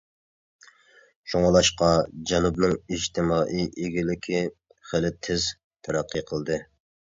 [1.33, 1.89] شۇڭلاشقا،
[2.31, 4.43] جەنۇبنىڭ ئىجتىمائىي ئىگىلىكى
[4.91, 5.49] خىلى تېز
[5.87, 6.61] تەرەققىي قىلدى.